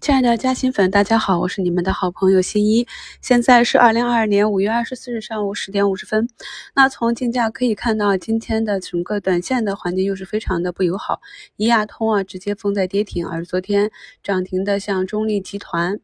[0.00, 2.86] 亲爱的嘉兴粉，大家好，我是你们的好朋友新一。
[3.20, 6.28] 现在是二零二二年五月二十四日上午十点五十分。
[6.74, 11.20] 那从竞价可以看到，今天的整个短线的环境又是非常的不友好。
[11.56, 13.90] 一亚通啊，直接封在跌停，而昨天
[14.22, 15.98] 涨停的像中立集团、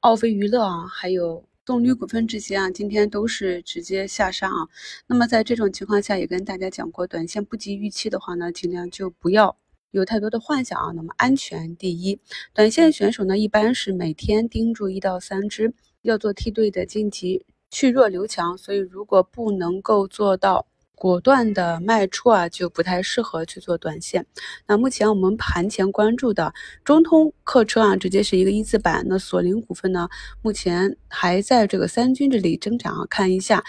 [0.00, 4.68] 奥飞娱乐啊，还有动力股份这些啊，今天都是直接下杀啊。
[5.06, 9.56] 那么在这种情况下，也跟大家讲过，短线不及预期的话呢，尽量就不要。
[9.92, 12.18] 有太多的幻想啊，那么安全第一。
[12.54, 18.56] 短线选手呢，一般是每天盯住一到三只，要做梯队的晋级，去弱留强。
[18.56, 24.24] 所以如果不能够做到果断的卖出啊，就不太适合去做短线。
[24.66, 26.54] 那目前我们盘前关注的
[26.84, 29.04] 中通客车啊，直接是一个一字板。
[29.06, 30.08] 那索林股份呢，
[30.40, 33.62] 目前还在这个三军这里挣扎啊，看一下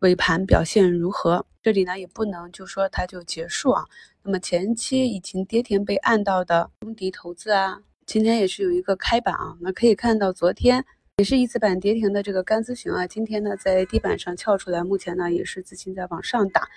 [0.00, 1.46] 尾盘表现如何。
[1.62, 3.84] 这里呢，也不能就说它就结束啊。
[4.22, 9.56] 那么前期已经跌停被按到的中迪投资啊，今天也是有一个开板啊。
[9.60, 10.84] 那可以看到，昨天
[11.16, 16.68] 也是一字板跌停的这个甘咨询啊，今天呢在地板上翘出来，目前呢也是资金在往上打。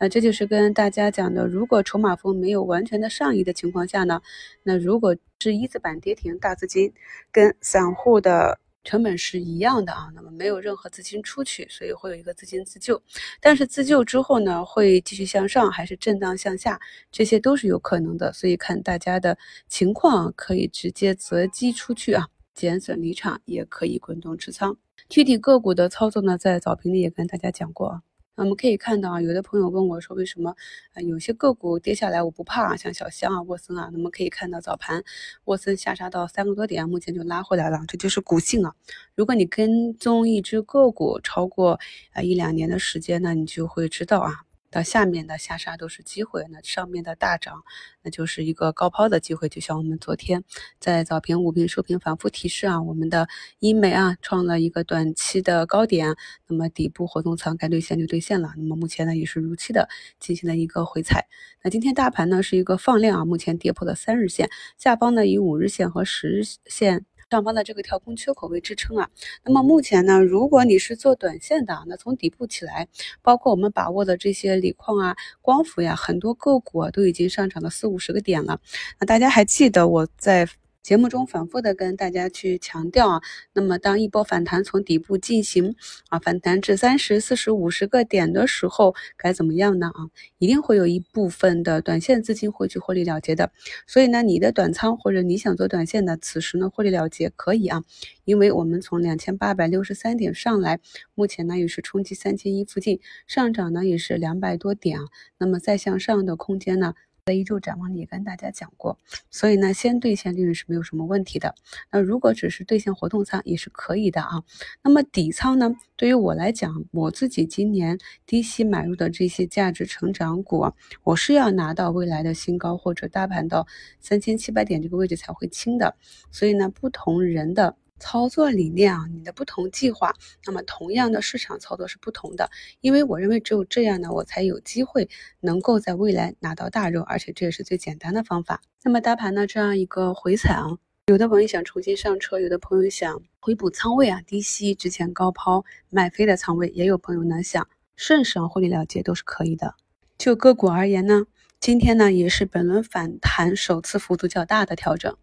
[0.00, 4.22] 那这就是跟大家讲的，如果筹码峰没有完全的上移的情况下呢，
[4.62, 6.92] 那如果是一字板跌停，大资金
[7.32, 8.60] 跟散户的。
[8.84, 13.02] 成本是一样的啊，那么没有任何资金出去，所以会有一个资金自救。
[13.40, 18.32] 但是自救之后呢，会继续向上还是震荡向下，这些都是有可能的。
[18.32, 19.36] 所以看大家的
[19.68, 24.76] 情况，可以直接择机出去啊，减损离场，也可以滚动持仓。
[25.08, 28.02] 具体个股的操作呢，在早评里也跟大家讲过啊。
[28.38, 30.54] 我们可以看到啊，有的朋友问我说，为什么
[30.92, 35.02] 啊有些个股跌下来我不怕啊，像小香啊、沃森啊，那么可以看到早盘
[35.44, 38.74] 沃森下杀到三个多点，目前就拉回来了，这就是股性啊。
[39.16, 41.80] 如果你跟踪一只个股超过
[42.12, 44.47] 啊一两年的时间呢，你就会知道啊。
[44.70, 47.64] 到下面的下杀都是机会，那上面的大涨，
[48.02, 49.48] 那就是一个高抛的机会。
[49.48, 50.44] 就像我们昨天
[50.78, 53.28] 在早评、午评、收评反复提示啊，我们的
[53.60, 58.52] 医美啊创了一个短期的高点，那么底部活动仓该兑现就兑现了。
[58.56, 59.88] 那么目前呢也是如期的
[60.20, 61.26] 进行了一个回踩。
[61.62, 67.06] 那今天大盘呢是一个放量啊，目前跌破了三日线，下方呢以五日线和十日线。
[67.30, 69.10] 上方的这个跳空缺口为支撑啊，
[69.44, 72.88] 那么目前呢，如果你是做短线的，那从底部起来，
[73.20, 78.58] 包括我们把握的这些锂矿啊、光伏呀，很多个股啊都已经上涨了四五十个点了。
[78.98, 80.48] 那大家还记得我在？
[80.82, 83.20] 节目中反复的跟大家去强调啊，
[83.52, 85.74] 那么当一波反弹从底部进行
[86.08, 89.88] 啊，反弹至三十四十五十个点的时候，该怎么样呢？
[89.88, 90.08] 啊，
[90.38, 93.52] 一定会有一部分的短线资金会去获利了结的。
[93.86, 97.84] 所以呢，你的短仓或者你想做短线的，此时呢获利了结可以啊，
[98.24, 100.80] 因为我们从两千八百六十三点上来，
[101.14, 105.04] 目前呢也是冲击三千一附近，上涨呢也是两百多点啊，
[105.36, 106.94] 那么再向上的空间呢？
[107.28, 108.98] 在一周展望里也跟大家讲过，
[109.30, 111.54] 所以呢，先兑现利润是没有什么问题的。
[111.92, 114.42] 那如果只是兑现活动仓也是可以的啊。
[114.82, 120.72] 那么底仓呢，对于我来讲，我自己今年低吸买入的这些价值成长股，
[121.04, 123.66] 我是要拿到未来的新高或者大盘到
[124.00, 125.96] 三千七百点这个位置才会清的。
[126.32, 127.76] 所以呢，不同人的。
[127.98, 130.14] 操作理念啊，你的不同计划，
[130.46, 132.50] 那么同样的市场操作是不同的。
[132.80, 135.08] 因为我认为只有这样呢，我才有机会
[135.40, 138.62] 能够在未来拿到大肉，而且这也是最简单的方法。
[138.82, 149.74] 那么大盘呢，这样一个回踩啊，有的朋友想重新上车，有的朋友想回补仓位啊，低吸之前高抛买飞的仓位，也有朋友呢想顺势获利了结，都是可以的。
[150.16, 151.26] 就个股而言呢，
[151.60, 155.16] 今天呢也是本轮反弹首次幅度较大的调整。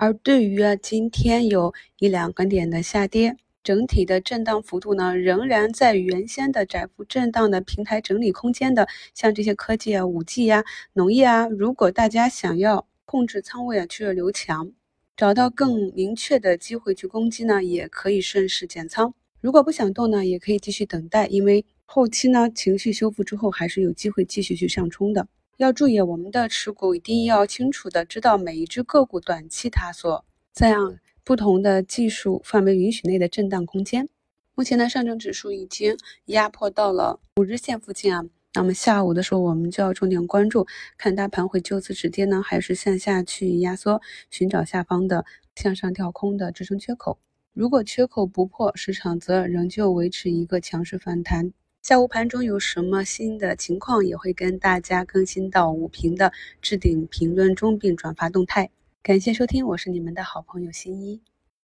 [0.00, 14.70] 而对于啊，今天有一两个点的下跌，整体的震荡幅度呢，仍然在原先的窄幅震荡的平台整理空间的，像这些科技啊、五 G 呀、农业啊，如果大家想要控制仓位啊，去留强，
[15.16, 19.12] 找到更明确的机会去攻击呢，也可以顺势减仓。
[19.40, 25.26] 如果不想动呢，也可以继续等待，因为后期呢，情绪修复之后，还是有机会继续去上冲的。
[25.58, 34.08] 要注意，我们的持股一定要清楚的知道每一只个股短期它所在样不同的技术范围允许内的震荡空间。
[34.54, 35.96] 目前呢，上证指数已经
[36.26, 38.24] 压迫到了五日线附近啊。
[38.54, 40.64] 那么下午的时候，我们就要重点关注，
[40.96, 44.00] 看大盘会就此止跌呢，还是向下去压缩，
[44.30, 45.24] 寻找下方的
[45.56, 47.18] 向上跳空的支撑缺口。
[47.52, 51.52] 如果缺口不破，市场则仍旧维持一个强势反弹。
[51.82, 58.68] 下午盘中有什么新的情况，也会跟大家更新到五评的置顶评论中，并转发动态。
[59.02, 61.22] 感谢收听，我是你们的好朋友新一。